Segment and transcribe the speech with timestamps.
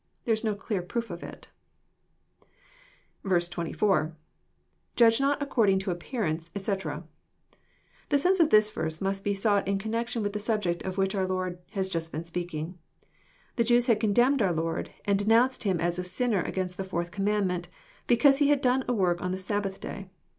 [0.25, 1.49] There Is no clear proof of it.
[3.23, 7.03] 2A.^lJudge not according to the appearance j etc.']
[8.09, 11.13] The sense of this verse mutst be sought in connection with the subject of which
[11.13, 12.79] our lord has just been speaking.
[13.57, 17.11] The Jews had condemned our Lord and denounced Him as a sinner against the fourth
[17.11, 17.69] command mei}t,
[18.07, 20.09] because He had done a work on the Sabbath day.